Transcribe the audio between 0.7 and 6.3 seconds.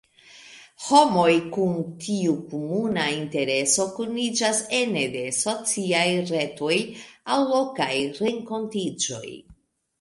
Homoj kun tiu komuna intereso kuniĝas ene de sociaj